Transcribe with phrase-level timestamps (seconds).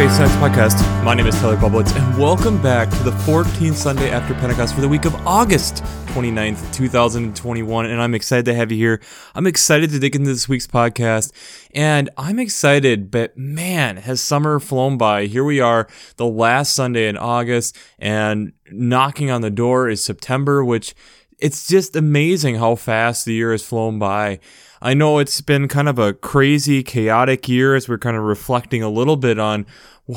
[0.00, 1.04] Faith Science Podcast.
[1.04, 4.80] My name is Tyler Bublitz, and welcome back to the 14th Sunday after Pentecost for
[4.80, 5.84] the week of August
[6.14, 7.84] 29th, 2021.
[7.84, 9.02] And I'm excited to have you here.
[9.34, 11.32] I'm excited to dig into this week's podcast,
[11.74, 15.26] and I'm excited, but man, has summer flown by.
[15.26, 15.86] Here we are,
[16.16, 20.94] the last Sunday in August, and knocking on the door is September, which
[21.38, 24.40] it's just amazing how fast the year has flown by.
[24.82, 28.82] I know it's been kind of a crazy, chaotic year as we're kind of reflecting
[28.82, 29.66] a little bit on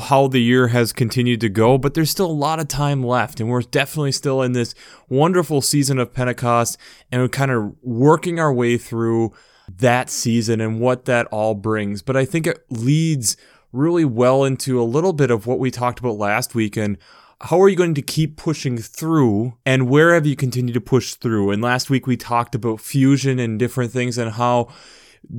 [0.08, 3.40] how the year has continued to go, but there's still a lot of time left,
[3.40, 4.74] and we're definitely still in this
[5.08, 6.78] wonderful season of Pentecost,
[7.12, 9.34] and we're kind of working our way through
[9.68, 12.00] that season and what that all brings.
[12.00, 13.36] But I think it leads
[13.70, 16.96] really well into a little bit of what we talked about last week and
[17.44, 21.14] how are you going to keep pushing through and where have you continued to push
[21.14, 21.50] through?
[21.50, 24.68] And last week we talked about fusion and different things and how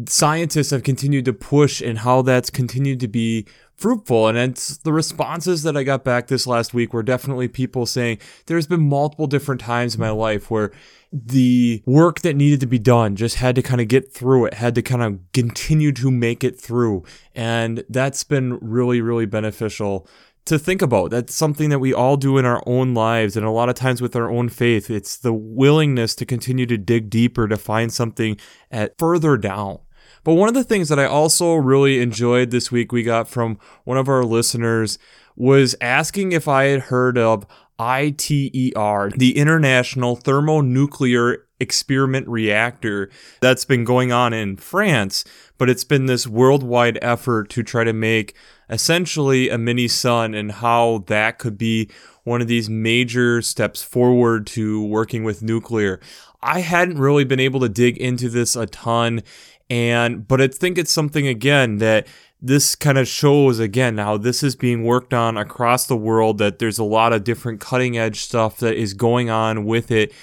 [0.08, 4.28] scientists have continued to push and how that's continued to be fruitful.
[4.28, 8.20] And it's the responses that I got back this last week were definitely people saying
[8.46, 10.72] there's been multiple different times in my life where
[11.12, 14.54] the work that needed to be done just had to kind of get through it,
[14.56, 17.04] had to kind of continue to make it through.
[17.34, 20.08] And that's been really, really beneficial
[20.46, 21.12] to think about.
[21.12, 24.02] That's something that we all do in our own lives and a lot of times
[24.02, 24.90] with our own faith.
[24.90, 28.38] It's the willingness to continue to dig deeper to find something
[28.72, 29.80] at further down.
[30.24, 33.60] But one of the things that I also really enjoyed this week we got from
[33.84, 34.98] one of our listeners
[35.36, 37.46] was asking if I had heard of
[37.80, 43.10] ITER, the International Thermonuclear Experiment Reactor
[43.42, 45.24] that's been going on in France,
[45.58, 48.36] but it's been this worldwide effort to try to make
[48.70, 51.90] essentially a mini sun and how that could be
[52.24, 56.00] one of these major steps forward to working with nuclear.
[56.42, 59.24] I hadn't really been able to dig into this a ton
[59.70, 62.08] and but I think it's something again that
[62.46, 66.60] this kind of shows again how this is being worked on across the world that
[66.60, 70.14] there's a lot of different cutting edge stuff that is going on with it.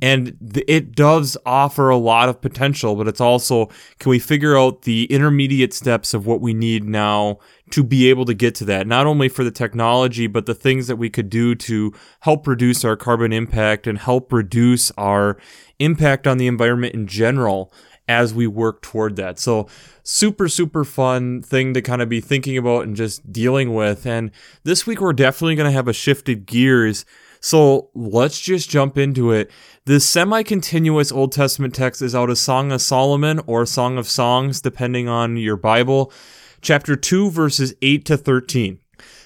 [0.00, 0.36] And
[0.66, 3.66] it does offer a lot of potential but it's also
[3.98, 7.38] can we figure out the intermediate steps of what we need now
[7.70, 8.86] to be able to get to that?
[8.86, 12.84] Not only for the technology but the things that we could do to help reduce
[12.86, 15.36] our carbon impact and help reduce our
[15.78, 17.70] impact on the environment in general
[18.08, 19.38] as we work toward that.
[19.38, 19.68] So,
[20.02, 24.06] super, super fun thing to kind of be thinking about and just dealing with.
[24.06, 24.30] And
[24.64, 27.04] this week, we're definitely going to have a shifted gears.
[27.40, 29.50] So, let's just jump into it.
[29.84, 34.08] The semi continuous Old Testament text is out of Song of Solomon or Song of
[34.08, 36.12] Songs, depending on your Bible,
[36.60, 38.80] chapter 2, verses 8 to 13.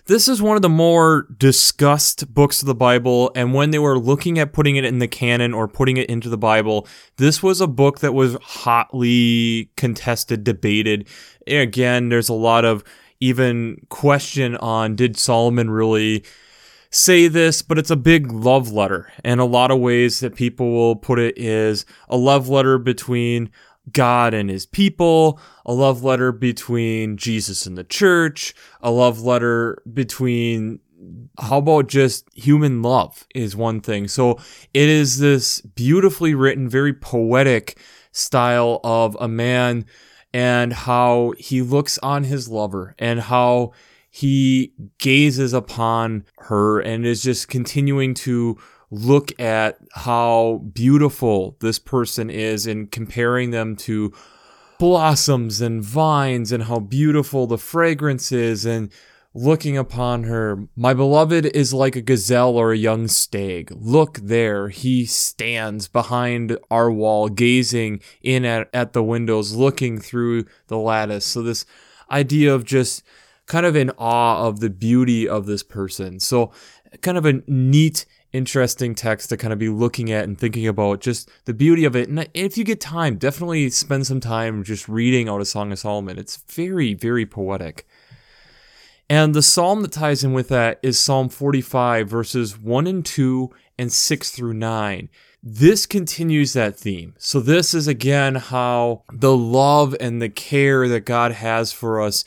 [0.07, 3.99] This is one of the more discussed books of the Bible, and when they were
[3.99, 7.61] looking at putting it in the canon or putting it into the Bible, this was
[7.61, 11.07] a book that was hotly contested, debated.
[11.47, 12.83] Again, there's a lot of
[13.21, 16.25] even question on did Solomon really
[16.91, 19.13] say this, but it's a big love letter.
[19.25, 23.51] And a lot of ways that people will put it is a love letter between
[23.93, 29.83] God and his people, a love letter between Jesus and the church, a love letter
[29.93, 30.81] between
[31.39, 34.09] how about just human love is one thing.
[34.09, 34.39] So
[34.75, 37.79] it is this beautifully written, very poetic
[38.13, 39.87] style of a man
[40.33, 43.73] and how he looks on his lover and how
[44.11, 48.59] he gazes upon her and is just continuing to
[48.91, 54.13] look at how beautiful this person is and comparing them to
[54.79, 58.91] blossoms and vines and how beautiful the fragrance is and
[59.35, 60.67] looking upon her.
[60.75, 63.73] My beloved is like a gazelle or a young stag.
[63.77, 70.47] Look there, he stands behind our wall, gazing in at, at the windows, looking through
[70.67, 71.27] the lattice.
[71.27, 71.65] So, this
[72.11, 73.05] idea of just
[73.47, 76.19] kind of in awe of the beauty of this person.
[76.19, 76.51] So,
[77.03, 81.01] kind of a neat interesting text to kind of be looking at and thinking about
[81.01, 82.09] just the beauty of it.
[82.09, 85.79] And if you get time, definitely spend some time just reading out a Song of
[85.79, 86.19] Solomon.
[86.19, 87.87] It's very, very poetic.
[89.09, 93.51] And the psalm that ties in with that is Psalm 45, verses 1 and 2
[93.77, 95.09] and 6 through 9.
[95.43, 97.15] This continues that theme.
[97.19, 102.25] So, this is again how the love and the care that God has for us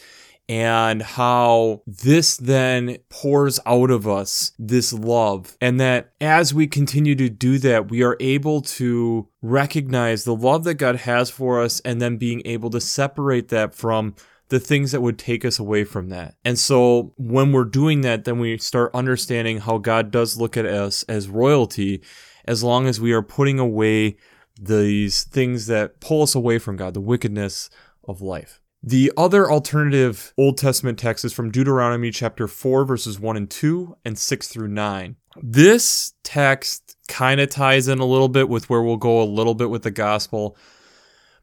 [0.50, 5.58] and how this then pours out of us this love.
[5.62, 10.64] And that as we continue to do that, we are able to recognize the love
[10.66, 14.16] that God has for us and then being able to separate that from
[14.50, 16.36] the things that would take us away from that.
[16.44, 20.66] And so when we're doing that, then we start understanding how God does look at
[20.66, 22.04] us as royalty
[22.46, 24.18] as long as we are putting away
[24.60, 27.70] these things that pull us away from God, the wickedness
[28.04, 28.60] of life.
[28.86, 33.96] The other alternative Old Testament text is from Deuteronomy chapter 4, verses 1 and 2,
[34.04, 35.16] and 6 through 9.
[35.42, 39.56] This text kind of ties in a little bit with where we'll go a little
[39.56, 40.58] bit with the gospel.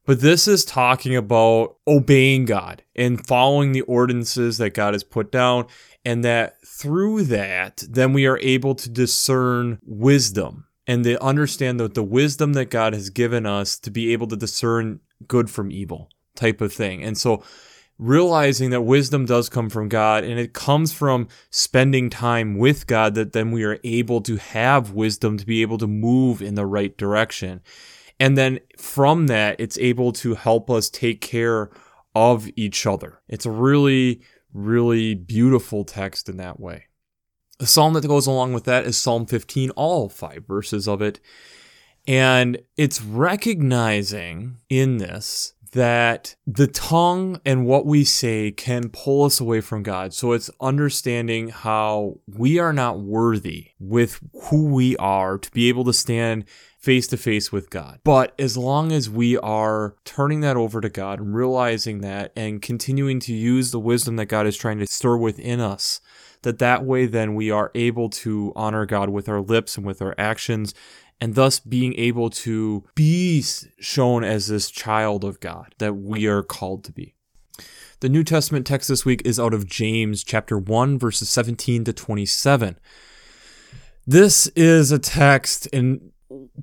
[0.04, 5.32] But this is talking about obeying God and following the ordinances that God has put
[5.32, 5.66] down,
[6.04, 11.94] and that through that, then we are able to discern wisdom and to understand that
[11.94, 16.10] the wisdom that God has given us to be able to discern good from evil
[16.34, 17.02] type of thing.
[17.02, 17.42] And so
[17.98, 23.14] realizing that wisdom does come from God and it comes from spending time with God
[23.14, 26.66] that then we are able to have wisdom to be able to move in the
[26.66, 27.60] right direction.
[28.18, 31.70] And then from that, it's able to help us take care
[32.14, 33.20] of each other.
[33.28, 34.22] It's a really,
[34.52, 36.86] really beautiful text in that way.
[37.58, 41.20] The psalm that goes along with that is Psalm 15, all five verses of it.
[42.06, 49.40] And it's recognizing in this that the tongue and what we say can pull us
[49.40, 50.12] away from God.
[50.12, 55.84] So it's understanding how we are not worthy with who we are to be able
[55.84, 56.44] to stand
[56.78, 58.00] face to face with God.
[58.04, 62.62] But as long as we are turning that over to God and realizing that and
[62.62, 66.00] continuing to use the wisdom that God is trying to stir within us,
[66.42, 70.00] that that way then we are able to honor God with our lips and with
[70.00, 70.74] our actions
[71.20, 73.42] and thus being able to be
[73.78, 77.14] shown as this child of God that we are called to be.
[78.00, 81.92] The New Testament text this week is out of James chapter 1 verses 17 to
[81.92, 82.78] 27.
[84.06, 86.10] This is a text and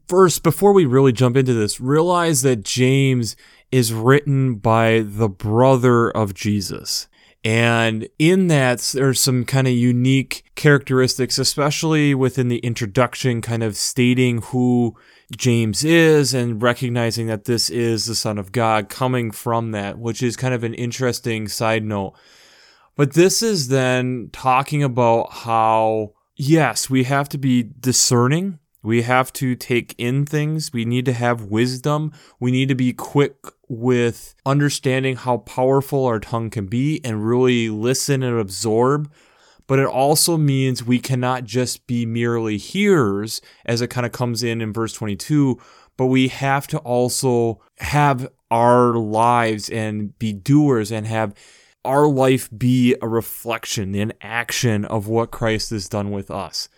[0.07, 3.35] first before we really jump into this, realize that James
[3.71, 7.07] is written by the brother of Jesus.
[7.43, 13.77] And in that, there's some kind of unique characteristics, especially within the introduction, kind of
[13.77, 14.95] stating who
[15.35, 20.21] James is and recognizing that this is the Son of God coming from that, which
[20.21, 22.13] is kind of an interesting side note.
[22.95, 29.33] But this is then talking about how, yes, we have to be discerning we have
[29.33, 30.71] to take in things.
[30.71, 32.13] We need to have wisdom.
[32.39, 33.35] We need to be quick
[33.67, 39.11] with understanding how powerful our tongue can be and really listen and absorb.
[39.67, 44.41] But it also means we cannot just be merely hearers, as it kind of comes
[44.41, 45.59] in in verse 22,
[45.97, 51.33] but we have to also have our lives and be doers and have
[51.83, 56.69] our life be a reflection, an action of what Christ has done with us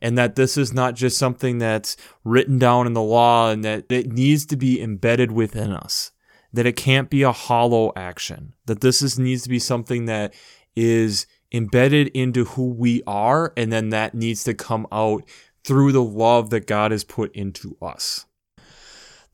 [0.00, 3.90] and that this is not just something that's written down in the law and that
[3.90, 6.12] it needs to be embedded within us
[6.52, 10.34] that it can't be a hollow action that this is needs to be something that
[10.74, 15.24] is embedded into who we are and then that needs to come out
[15.64, 18.26] through the love that God has put into us.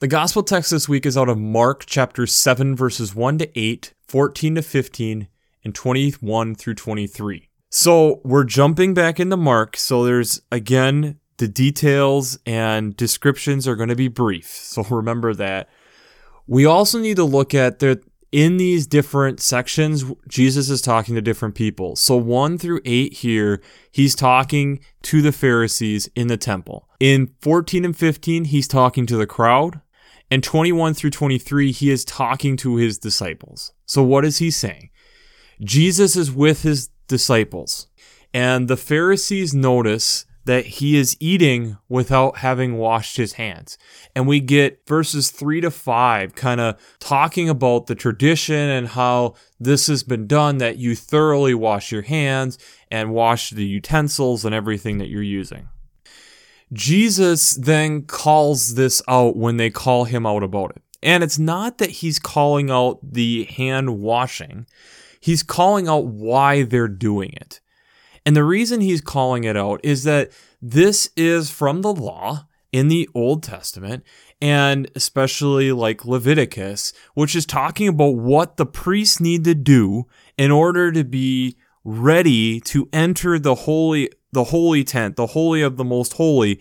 [0.01, 3.95] The gospel text this week is out of Mark chapter 7 verses 1 to 8,
[4.07, 5.29] 14 to 15,
[5.65, 7.49] and 21 through 23.
[7.71, 9.77] So we're jumping back into Mark.
[9.77, 14.47] So there's again the details and descriptions are going to be brief.
[14.47, 15.69] So remember that.
[16.47, 18.05] We also need to look at that
[18.35, 21.95] in these different sections, Jesus is talking to different people.
[21.95, 23.63] So 1 through 8 here,
[23.93, 26.89] he's talking to the Pharisees in the temple.
[26.99, 29.81] In 14 and 15, he's talking to the crowd.
[30.33, 33.73] And 21 through 23, he is talking to his disciples.
[33.87, 34.91] So what is he saying?
[35.63, 37.87] Jesus is with his disciples.
[38.33, 43.79] And the Pharisees notice that he is eating without having washed his hands.
[44.15, 49.35] And we get verses three to five kind of talking about the tradition and how
[49.59, 52.59] this has been done that you thoroughly wash your hands
[52.91, 55.69] and wash the utensils and everything that you're using.
[56.73, 60.83] Jesus then calls this out when they call him out about it.
[61.03, 64.67] And it's not that he's calling out the hand washing,
[65.21, 67.61] he's calling out why they're doing it.
[68.27, 72.89] And the reason he's calling it out is that this is from the law in
[72.89, 74.03] the Old Testament,
[74.41, 80.51] and especially like Leviticus, which is talking about what the priests need to do in
[80.51, 85.85] order to be ready to enter the holy the holy tent, the holy of the
[85.85, 86.61] most holy,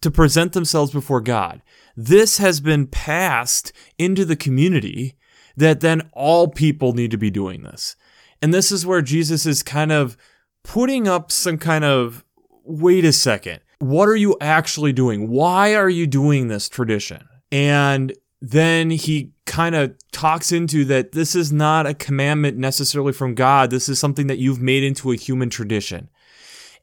[0.00, 1.62] to present themselves before God.
[1.96, 5.14] This has been passed into the community
[5.56, 7.94] that then all people need to be doing this.
[8.42, 10.16] And this is where Jesus is kind of
[10.64, 12.24] putting up some kind of
[12.64, 13.60] wait a second.
[13.78, 15.28] What are you actually doing?
[15.28, 17.28] Why are you doing this tradition?
[17.52, 23.34] And then he kind of talks into that this is not a commandment necessarily from
[23.34, 23.70] God.
[23.70, 26.08] This is something that you've made into a human tradition.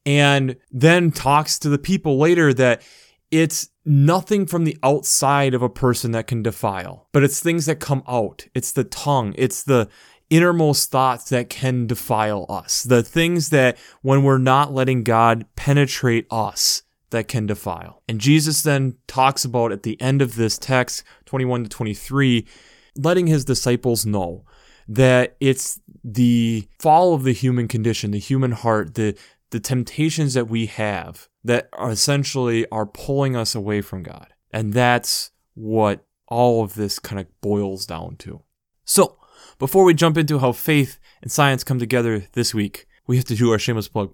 [0.05, 2.81] And then talks to the people later that
[3.29, 7.79] it's nothing from the outside of a person that can defile, but it's things that
[7.79, 8.47] come out.
[8.53, 9.87] It's the tongue, it's the
[10.31, 16.25] innermost thoughts that can defile us, the things that when we're not letting God penetrate
[16.31, 18.01] us, that can defile.
[18.07, 22.47] And Jesus then talks about at the end of this text, 21 to 23,
[22.95, 24.45] letting his disciples know
[24.87, 29.15] that it's the fall of the human condition, the human heart, the
[29.51, 34.27] the temptations that we have that are essentially are pulling us away from God.
[34.51, 38.43] And that's what all of this kind of boils down to.
[38.85, 39.17] So,
[39.61, 43.35] before we jump into how faith and science come together this week, we have to
[43.35, 44.11] do our shameless plug.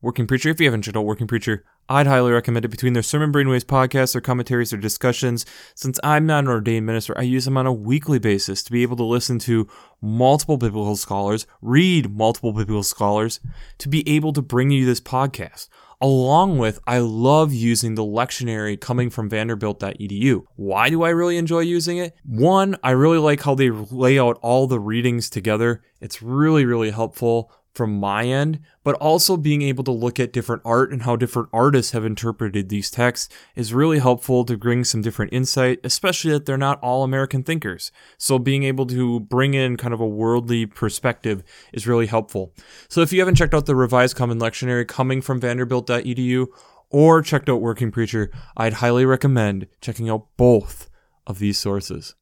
[0.00, 0.50] Working Preacher.
[0.50, 3.64] If you haven't checked out Working Preacher, I'd highly recommend it between their Sermon Brainwaves
[3.64, 5.44] podcasts, their commentaries, their discussions.
[5.74, 8.82] Since I'm not an ordained minister, I use them on a weekly basis to be
[8.82, 9.66] able to listen to
[10.00, 13.40] multiple biblical scholars, read multiple biblical scholars,
[13.78, 15.68] to be able to bring you this podcast.
[16.00, 20.42] Along with, I love using the lectionary coming from vanderbilt.edu.
[20.56, 22.14] Why do I really enjoy using it?
[22.24, 25.82] One, I really like how they lay out all the readings together.
[26.00, 30.62] It's really, really helpful from my end, but also being able to look at different
[30.64, 35.02] art and how different artists have interpreted these texts is really helpful to bring some
[35.02, 37.90] different insight, especially that they're not all American thinkers.
[38.16, 42.52] So being able to bring in kind of a worldly perspective is really helpful.
[42.88, 46.46] So if you haven't checked out the Revised Common Lectionary coming from vanderbilt.edu
[46.90, 50.88] or checked out Working Preacher, I'd highly recommend checking out both
[51.26, 52.14] of these sources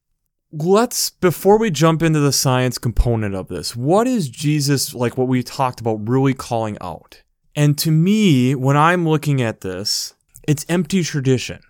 [0.53, 5.27] let's before we jump into the science component of this what is jesus like what
[5.27, 7.23] we talked about really calling out?
[7.57, 10.15] And to me when i'm looking at this
[10.47, 11.61] it's empty tradition.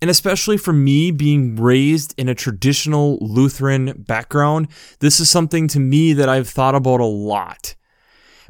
[0.00, 4.68] And especially for me being raised in a traditional lutheran background
[5.00, 7.74] this is something to me that i've thought about a lot.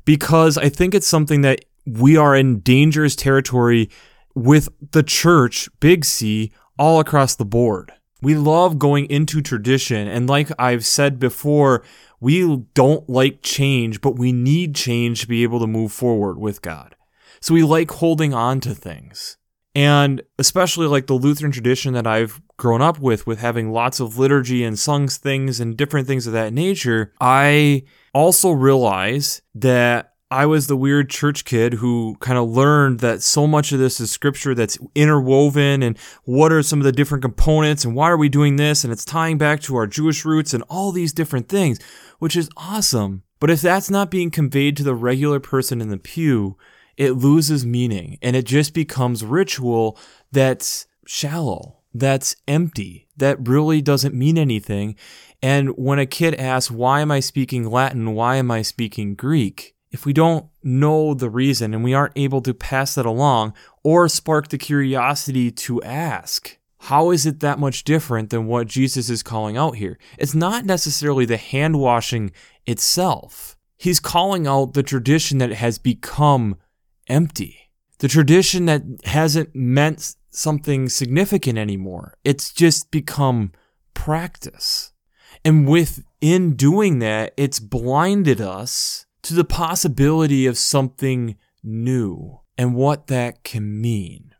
[0.04, 3.90] Because i think it's something that we are in dangerous territory
[4.36, 7.92] with the church big c all across the board
[8.22, 10.08] we love going into tradition.
[10.08, 11.82] And like I've said before,
[12.20, 16.62] we don't like change, but we need change to be able to move forward with
[16.62, 16.94] God.
[17.40, 19.38] So we like holding on to things.
[19.74, 24.18] And especially like the Lutheran tradition that I've grown up with, with having lots of
[24.18, 30.46] liturgy and sung things and different things of that nature, I also realize that I
[30.46, 34.12] was the weird church kid who kind of learned that so much of this is
[34.12, 38.28] scripture that's interwoven and what are some of the different components and why are we
[38.28, 41.80] doing this and it's tying back to our Jewish roots and all these different things,
[42.20, 43.24] which is awesome.
[43.40, 46.56] But if that's not being conveyed to the regular person in the pew,
[46.96, 49.98] it loses meaning and it just becomes ritual
[50.30, 54.94] that's shallow, that's empty, that really doesn't mean anything.
[55.42, 58.14] And when a kid asks, why am I speaking Latin?
[58.14, 59.74] Why am I speaking Greek?
[59.90, 64.08] If we don't know the reason and we aren't able to pass that along or
[64.08, 69.22] spark the curiosity to ask, how is it that much different than what Jesus is
[69.22, 69.98] calling out here?
[70.16, 72.32] It's not necessarily the hand washing
[72.66, 73.56] itself.
[73.76, 76.56] He's calling out the tradition that has become
[77.08, 82.16] empty, the tradition that hasn't meant something significant anymore.
[82.24, 83.52] It's just become
[83.92, 84.92] practice.
[85.44, 93.06] And within doing that, it's blinded us to the possibility of something new and what
[93.08, 94.34] that can mean.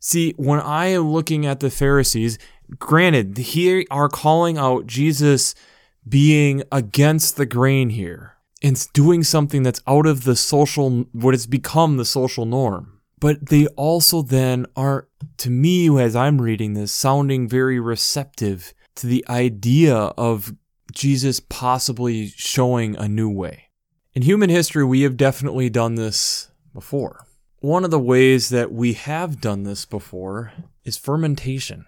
[0.00, 2.38] See, when I am looking at the Pharisees,
[2.78, 5.54] granted, here are calling out Jesus
[6.08, 11.46] being against the grain here and doing something that's out of the social, what has
[11.46, 13.00] become the social norm.
[13.20, 15.08] But they also then are,
[15.38, 20.54] to me, as I'm reading this, sounding very receptive to the idea of
[20.92, 23.67] Jesus possibly showing a new way.
[24.14, 27.26] In human history, we have definitely done this before.
[27.60, 30.52] One of the ways that we have done this before
[30.84, 31.84] is fermentation.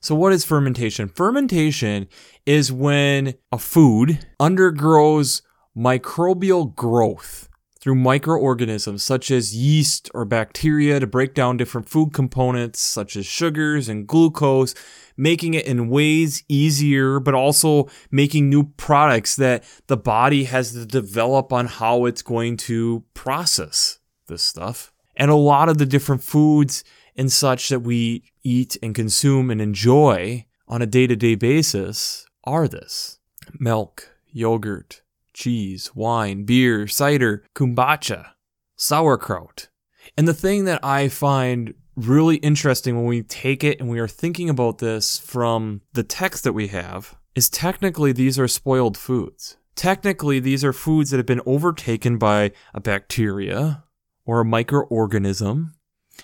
[0.00, 1.08] So, what is fermentation?
[1.08, 2.08] Fermentation
[2.46, 5.42] is when a food undergoes
[5.76, 7.48] microbial growth
[7.84, 13.26] through microorganisms such as yeast or bacteria to break down different food components such as
[13.26, 14.74] sugars and glucose,
[15.18, 20.86] making it in ways easier, but also making new products that the body has to
[20.86, 23.98] develop on how it's going to process
[24.28, 24.90] this stuff.
[25.14, 29.60] And a lot of the different foods and such that we eat and consume and
[29.60, 33.18] enjoy on a day to day basis are this
[33.60, 35.02] milk, yogurt,
[35.34, 38.30] cheese, wine, beer, cider, kombucha,
[38.76, 39.68] sauerkraut.
[40.16, 44.08] And the thing that I find really interesting when we take it and we are
[44.08, 49.56] thinking about this from the text that we have is technically these are spoiled foods.
[49.74, 53.84] Technically, these are foods that have been overtaken by a bacteria
[54.24, 55.72] or a microorganism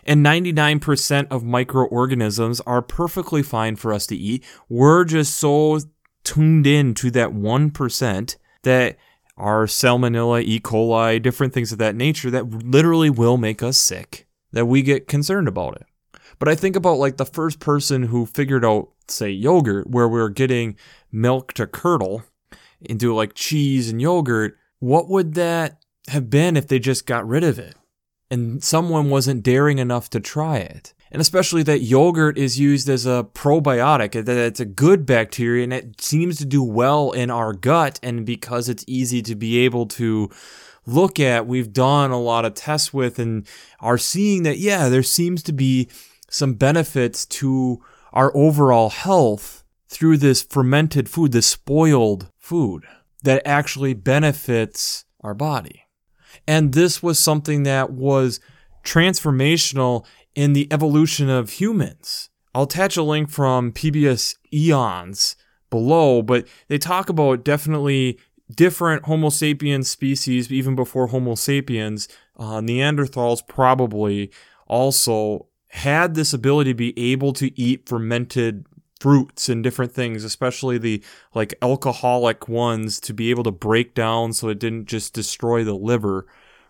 [0.04, 4.44] And 99% of microorganisms are perfectly fine for us to eat.
[4.68, 5.80] We're just so
[6.22, 8.96] tuned in to that 1% that
[9.36, 10.60] are salmonella, E.
[10.60, 15.08] coli, different things of that nature that literally will make us sick, that we get
[15.08, 15.86] concerned about it.
[16.38, 20.20] But I think about like the first person who figured out, say, yogurt, where we
[20.20, 20.76] are getting
[21.12, 22.24] milk to curdle
[22.80, 24.56] into like cheese and yogurt.
[24.78, 27.74] What would that have been if they just got rid of it?
[28.30, 30.94] And someone wasn't daring enough to try it.
[31.12, 35.72] And especially that yogurt is used as a probiotic, that it's a good bacteria and
[35.72, 37.98] it seems to do well in our gut.
[38.02, 40.30] And because it's easy to be able to
[40.86, 43.46] look at, we've done a lot of tests with and
[43.80, 45.88] are seeing that, yeah, there seems to be
[46.30, 52.84] some benefits to our overall health through this fermented food, this spoiled food
[53.24, 55.84] that actually benefits our body.
[56.46, 58.40] And this was something that was
[58.84, 60.06] transformational
[60.40, 62.30] in the evolution of humans.
[62.54, 65.36] I'll attach a link from PBS Eons
[65.68, 68.18] below, but they talk about definitely
[68.56, 72.08] different Homo sapiens species, even before Homo sapiens.
[72.38, 74.32] Uh, Neanderthals probably
[74.66, 78.64] also had this ability to be able to eat fermented
[78.98, 81.04] fruits and different things, especially the
[81.34, 85.74] like alcoholic ones, to be able to break down so it didn't just destroy the
[85.74, 86.26] liver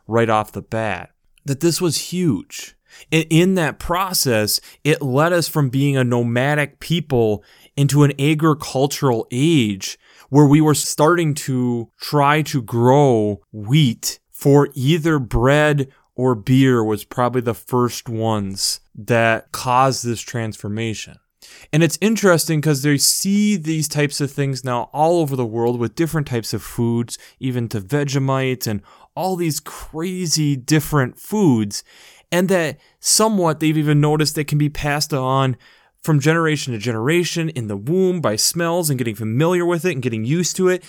[0.09, 1.13] right off the bat.
[1.45, 2.75] That this was huge.
[3.11, 7.45] And in that process, it led us from being a nomadic people
[7.77, 15.19] into an agricultural age where we were starting to try to grow wheat for either
[15.19, 21.19] bread or beer was probably the first ones that caused this transformation.
[21.73, 25.79] And it's interesting because they see these types of things now all over the world
[25.79, 28.83] with different types of foods, even to Vegemite and
[29.15, 31.83] all these crazy different foods.
[32.33, 35.57] And that somewhat they've even noticed they can be passed on
[36.03, 40.03] from generation to generation in the womb by smells and getting familiar with it and
[40.03, 40.85] getting used to it,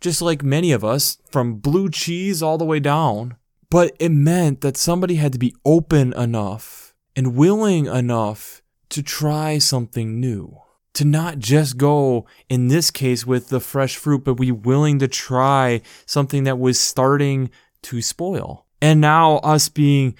[0.00, 3.36] just like many of us, from blue cheese all the way down
[3.70, 9.58] but it meant that somebody had to be open enough and willing enough to try
[9.58, 10.58] something new.
[10.94, 15.08] To not just go, in this case, with the fresh fruit, but be willing to
[15.08, 17.50] try something that was starting
[17.82, 18.64] to spoil.
[18.80, 20.14] And now, us being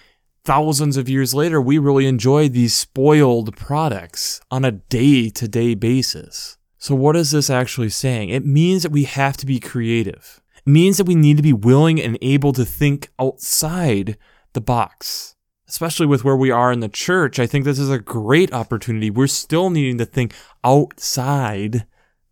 [0.47, 5.75] thousands of years later, we really enjoy these spoiled products on a day to day
[5.75, 6.57] basis.
[6.79, 8.29] So, what is this actually saying?
[8.29, 11.53] It means that we have to be creative It means that we need to be
[11.53, 14.17] willing and able to think outside
[14.53, 15.35] the box.
[15.69, 19.11] Especially with where we are in the church, I think this is a great opportunity.
[19.11, 20.33] We're still needing to think
[20.63, 21.87] outside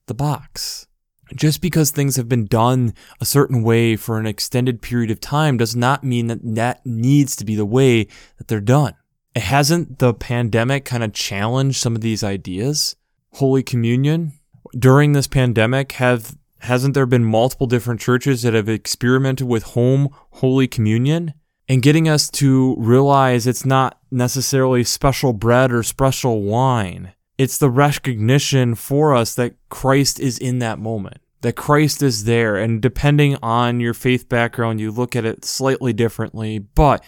[0.06, 0.86] the box.
[1.34, 5.56] Just because things have been done a certain way for an extended period of time
[5.56, 8.04] does not mean that that needs to be the way
[8.38, 8.94] that they're done.
[9.34, 12.96] It hasn't the pandemic kind of challenged some of these ideas?
[13.32, 14.32] Holy Communion
[14.78, 20.08] during this pandemic have hasn't there been multiple different churches that have experimented with home
[20.32, 21.34] Holy Communion?
[21.68, 27.12] And getting us to realize it's not necessarily special bread or special wine.
[27.36, 32.56] It's the recognition for us that Christ is in that moment, that Christ is there.
[32.56, 37.02] And depending on your faith background, you look at it slightly differently, but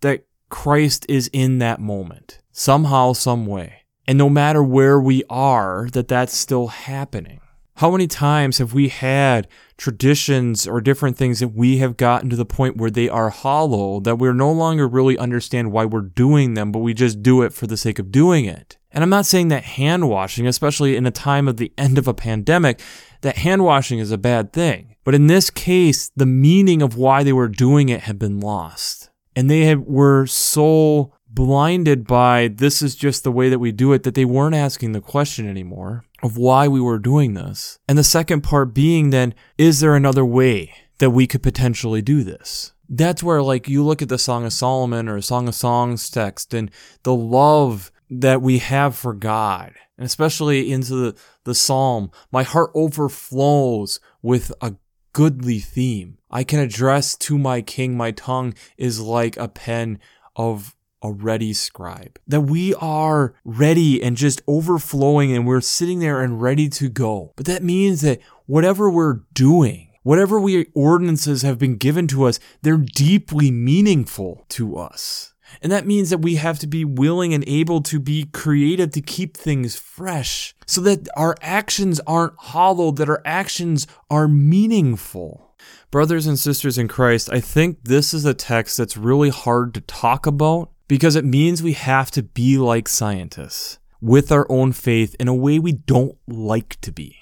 [0.00, 3.82] that Christ is in that moment somehow, some way.
[4.08, 7.40] And no matter where we are, that that's still happening.
[7.74, 12.36] How many times have we had traditions or different things that we have gotten to
[12.36, 16.54] the point where they are hollow, that we're no longer really understand why we're doing
[16.54, 18.78] them, but we just do it for the sake of doing it?
[18.96, 22.08] And I'm not saying that hand washing, especially in a time of the end of
[22.08, 22.80] a pandemic,
[23.20, 24.96] that hand washing is a bad thing.
[25.04, 29.10] But in this case, the meaning of why they were doing it had been lost.
[29.36, 33.92] And they had, were so blinded by this is just the way that we do
[33.92, 37.78] it that they weren't asking the question anymore of why we were doing this.
[37.86, 42.24] And the second part being then, is there another way that we could potentially do
[42.24, 42.72] this?
[42.88, 46.54] That's where, like, you look at the Song of Solomon or Song of Songs text
[46.54, 46.70] and
[47.02, 52.70] the love that we have for God, and especially into the, the psalm, my heart
[52.74, 54.74] overflows with a
[55.12, 56.18] goodly theme.
[56.30, 59.98] I can address to my king, my tongue is like a pen
[60.34, 62.18] of a ready scribe.
[62.26, 67.32] That we are ready and just overflowing and we're sitting there and ready to go.
[67.36, 72.38] But that means that whatever we're doing, whatever we ordinances have been given to us,
[72.62, 75.34] they're deeply meaningful to us.
[75.62, 79.00] And that means that we have to be willing and able to be creative to
[79.00, 85.54] keep things fresh so that our actions aren't hollow, that our actions are meaningful.
[85.90, 89.80] Brothers and sisters in Christ, I think this is a text that's really hard to
[89.80, 95.16] talk about because it means we have to be like scientists with our own faith
[95.18, 97.16] in a way we don't like to be.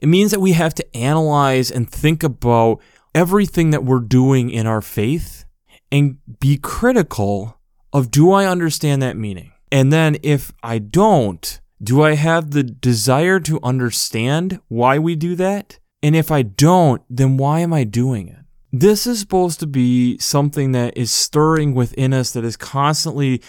[0.00, 2.80] It means that we have to analyze and think about
[3.14, 5.44] everything that we're doing in our faith
[5.90, 7.58] and be critical
[7.92, 9.52] of do I understand that meaning?
[9.70, 15.34] And then if I don't, do I have the desire to understand why we do
[15.36, 15.78] that?
[16.02, 18.38] And if I don't, then why am I doing it?
[18.72, 23.42] This is supposed to be something that is stirring within us, that is constantly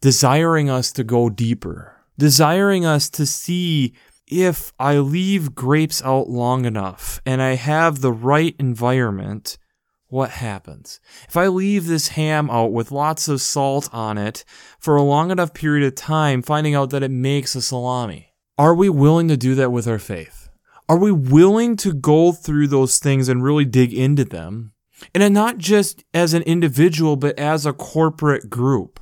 [0.00, 3.94] desiring us to go deeper, desiring us to see
[4.26, 9.58] if I leave grapes out long enough and I have the right environment,
[10.14, 11.00] what happens?
[11.28, 14.44] If I leave this ham out with lots of salt on it
[14.78, 18.76] for a long enough period of time, finding out that it makes a salami, are
[18.76, 20.48] we willing to do that with our faith?
[20.88, 24.72] Are we willing to go through those things and really dig into them?
[25.12, 29.00] And not just as an individual, but as a corporate group.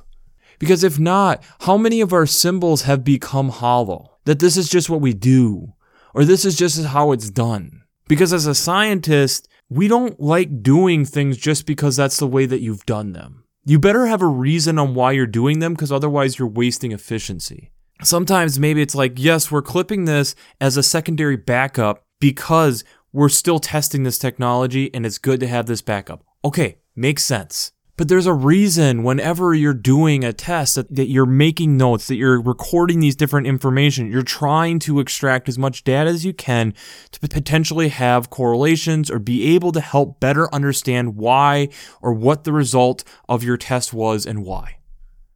[0.57, 4.17] Because if not, how many of our symbols have become hollow?
[4.25, 5.73] That this is just what we do,
[6.15, 7.83] or this is just how it's done.
[8.07, 12.61] Because as a scientist, we don't like doing things just because that's the way that
[12.61, 13.43] you've done them.
[13.65, 17.71] You better have a reason on why you're doing them because otherwise you're wasting efficiency.
[18.03, 23.59] Sometimes maybe it's like, yes, we're clipping this as a secondary backup because we're still
[23.59, 26.23] testing this technology and it's good to have this backup.
[26.45, 27.72] Okay, makes sense.
[27.95, 32.15] But there's a reason whenever you're doing a test that, that, you're making notes, that
[32.15, 36.73] you're recording these different information, you're trying to extract as much data as you can
[37.11, 41.69] to potentially have correlations or be able to help better understand why
[42.01, 44.77] or what the result of your test was and why.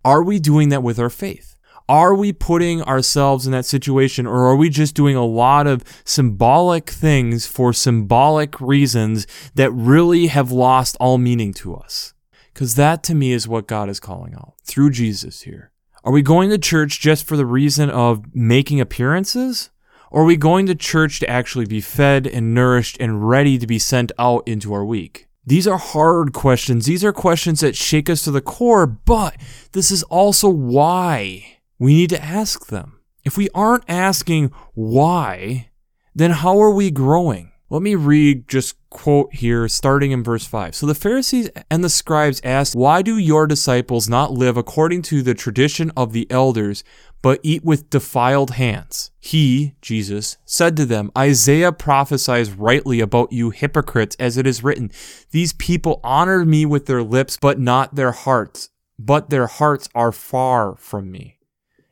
[0.03, 1.57] Are we doing that with our faith?
[1.87, 5.83] Are we putting ourselves in that situation or are we just doing a lot of
[6.03, 12.15] symbolic things for symbolic reasons that really have lost all meaning to us?
[12.57, 15.71] Because that to me is what God is calling out through Jesus here.
[16.03, 19.69] Are we going to church just for the reason of making appearances?
[20.09, 23.67] Or are we going to church to actually be fed and nourished and ready to
[23.67, 25.27] be sent out into our week?
[25.45, 26.87] These are hard questions.
[26.87, 29.35] These are questions that shake us to the core, but
[29.73, 33.01] this is also why we need to ask them.
[33.23, 35.69] If we aren't asking why,
[36.15, 37.51] then how are we growing?
[37.69, 40.73] Let me read just quote here starting in verse 5.
[40.73, 45.21] So the Pharisees and the scribes asked, Why do your disciples not live according to
[45.21, 46.85] the tradition of the elders,
[47.21, 49.11] but eat with defiled hands?
[49.19, 54.89] He, Jesus, said to them, Isaiah prophesies rightly about you hypocrites, as it is written,
[55.31, 60.13] These people honor me with their lips, but not their hearts, but their hearts are
[60.13, 61.37] far from me.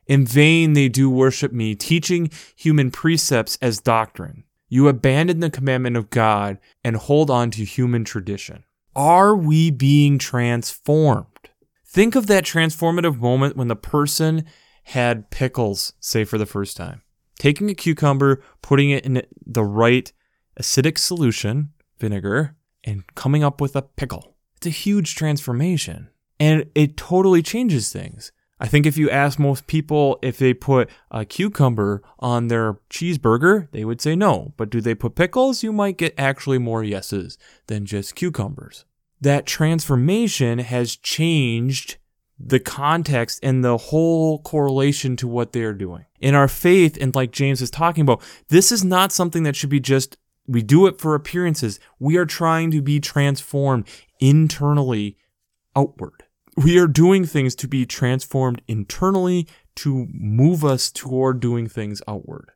[0.06, 4.44] In vain they do worship me, teaching human precepts as doctrine.
[4.68, 8.64] You abandon the commandment of God and hold on to human tradition.
[8.94, 11.26] Are we being transformed?
[11.84, 14.44] Think of that transformative moment when the person
[14.84, 17.02] had pickles, say for the first time.
[17.38, 20.12] Taking a cucumber, putting it in the right
[20.60, 24.36] acidic solution, vinegar, and coming up with a pickle.
[24.56, 26.08] It's a huge transformation.
[26.40, 28.32] And it totally changes things.
[28.58, 33.70] I think if you ask most people if they put a cucumber on their cheeseburger,
[33.72, 34.54] they would say no.
[34.56, 35.62] But do they put pickles?
[35.62, 38.86] You might get actually more yeses than just cucumbers.
[39.20, 41.98] That transformation has changed
[42.38, 46.06] the context and the whole correlation to what they are doing.
[46.20, 49.70] In our faith, and like James is talking about, this is not something that should
[49.70, 50.16] be just,
[50.46, 51.80] we do it for appearances.
[51.98, 53.86] We are trying to be transformed
[54.20, 55.16] internally
[55.74, 56.25] outward
[56.56, 62.50] we are doing things to be transformed internally to move us toward doing things outward.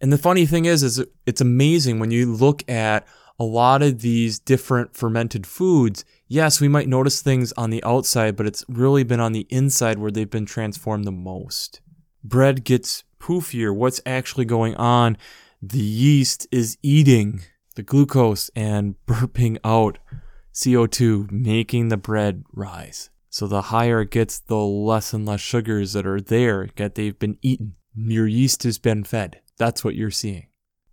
[0.00, 3.06] And the funny thing is, is it's amazing when you look at
[3.38, 6.04] a lot of these different fermented foods.
[6.26, 9.98] Yes, we might notice things on the outside, but it's really been on the inside
[9.98, 11.80] where they've been transformed the most.
[12.24, 13.74] Bread gets poofier.
[13.74, 15.16] What's actually going on?
[15.60, 17.42] The yeast is eating
[17.74, 19.98] the glucose and burping out
[20.54, 23.10] CO2, making the bread rise.
[23.38, 27.16] So the higher it gets, the less and less sugars that are there that they've
[27.16, 27.76] been eaten.
[27.94, 29.42] Your yeast has been fed.
[29.58, 30.48] That's what you're seeing.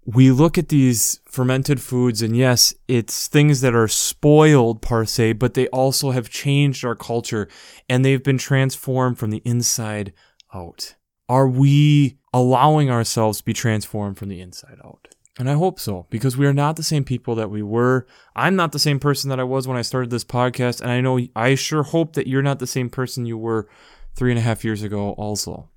[0.05, 5.33] We look at these fermented foods, and yes, it's things that are spoiled per se,
[5.33, 7.47] but they also have changed our culture
[7.89, 10.13] and they've been transformed from the inside
[10.53, 10.93] out.
[11.27, 15.14] Are we allowing ourselves to be transformed from the inside out?
[15.37, 18.07] And I hope so, because we are not the same people that we were.
[18.35, 20.79] I'm not the same person that I was when I started this podcast.
[20.79, 23.67] And I know I sure hope that you're not the same person you were
[24.15, 25.69] three and a half years ago, also.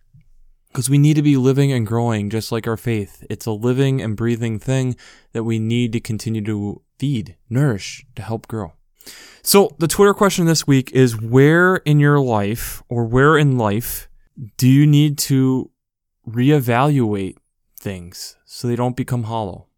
[0.69, 3.25] Because we need to be living and growing just like our faith.
[3.29, 4.97] It's a living and breathing thing
[5.33, 8.75] that we need to continue to feed, nourish, to help grow.
[9.43, 14.09] So, the Twitter question this week is where in your life or where in life
[14.57, 15.71] do you need to
[16.29, 17.37] reevaluate
[17.79, 19.69] things so they don't become hollow?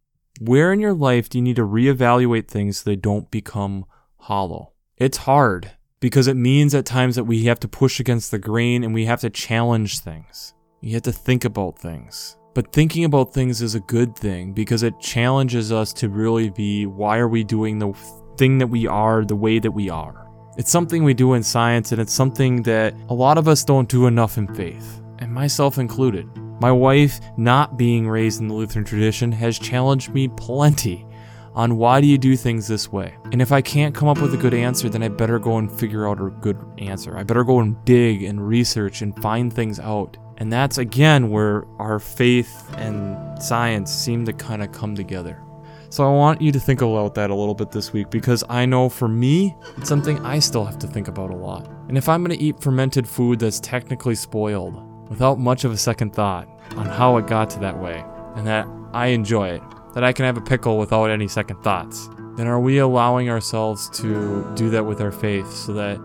[0.41, 3.85] Where in your life do you need to reevaluate things so they don't become
[4.17, 4.73] hollow?
[4.97, 8.83] It's hard because it means at times that we have to push against the grain
[8.83, 10.55] and we have to challenge things.
[10.81, 12.37] You have to think about things.
[12.55, 16.87] But thinking about things is a good thing because it challenges us to really be
[16.87, 17.93] why are we doing the
[18.37, 20.27] thing that we are the way that we are?
[20.57, 23.89] It's something we do in science and it's something that a lot of us don't
[23.89, 26.29] do enough in faith, and myself included.
[26.61, 31.07] My wife, not being raised in the Lutheran tradition, has challenged me plenty
[31.55, 33.15] on why do you do things this way?
[33.33, 35.73] And if I can't come up with a good answer, then I better go and
[35.73, 37.17] figure out a good answer.
[37.17, 40.19] I better go and dig and research and find things out.
[40.37, 45.43] And that's again where our faith and science seem to kind of come together.
[45.89, 48.67] So I want you to think about that a little bit this week because I
[48.67, 51.69] know for me, it's something I still have to think about a lot.
[51.89, 55.77] And if I'm going to eat fermented food that's technically spoiled without much of a
[55.77, 58.03] second thought on how it got to that way
[58.37, 62.09] and that I enjoy it, that I can have a pickle without any second thoughts,
[62.37, 66.01] then are we allowing ourselves to do that with our faith so that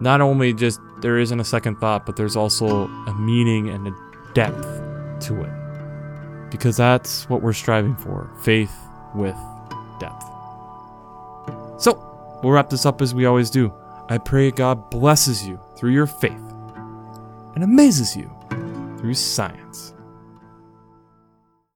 [0.00, 3.94] not only just there isn't a second thought, but there's also a meaning and a
[4.34, 4.62] depth
[5.26, 6.50] to it?
[6.50, 8.74] Because that's what we're striving for faith
[9.14, 9.36] with
[9.98, 10.24] depth.
[11.78, 13.72] So, we'll wrap this up as we always do.
[14.08, 16.32] I pray God blesses you through your faith
[17.54, 18.33] and amazes you
[19.04, 19.93] through science.